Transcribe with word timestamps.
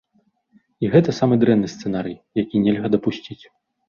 І 0.85 0.87
гэта 0.95 1.13
самы 1.17 1.37
дрэнны 1.43 1.69
сцэнарый, 1.73 2.15
які 2.43 2.61
нельга 2.65 2.91
дапусціць. 2.95 3.39